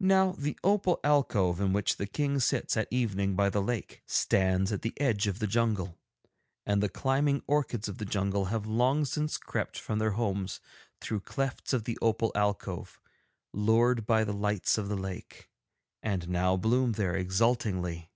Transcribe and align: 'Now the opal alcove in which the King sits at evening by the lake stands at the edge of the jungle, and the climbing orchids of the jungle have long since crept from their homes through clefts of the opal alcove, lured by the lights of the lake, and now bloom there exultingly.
'Now 0.00 0.32
the 0.32 0.58
opal 0.64 0.98
alcove 1.04 1.60
in 1.60 1.72
which 1.72 1.98
the 1.98 2.06
King 2.08 2.40
sits 2.40 2.76
at 2.76 2.88
evening 2.90 3.36
by 3.36 3.48
the 3.48 3.62
lake 3.62 4.02
stands 4.06 4.72
at 4.72 4.82
the 4.82 4.92
edge 5.00 5.28
of 5.28 5.38
the 5.38 5.46
jungle, 5.46 5.96
and 6.66 6.82
the 6.82 6.88
climbing 6.88 7.40
orchids 7.46 7.86
of 7.86 7.98
the 7.98 8.04
jungle 8.04 8.46
have 8.46 8.66
long 8.66 9.04
since 9.04 9.38
crept 9.38 9.78
from 9.78 10.00
their 10.00 10.10
homes 10.18 10.58
through 11.00 11.20
clefts 11.20 11.72
of 11.72 11.84
the 11.84 11.96
opal 12.02 12.32
alcove, 12.34 13.00
lured 13.52 14.04
by 14.04 14.24
the 14.24 14.34
lights 14.34 14.78
of 14.78 14.88
the 14.88 14.96
lake, 14.96 15.48
and 16.02 16.28
now 16.28 16.56
bloom 16.56 16.94
there 16.94 17.14
exultingly. 17.14 18.10